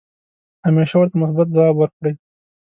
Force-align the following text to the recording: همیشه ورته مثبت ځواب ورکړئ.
همیشه 0.65 0.95
ورته 0.97 1.15
مثبت 1.21 1.47
ځواب 1.55 1.75
ورکړئ. 1.77 2.13